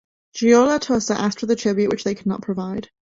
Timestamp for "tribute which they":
1.55-2.15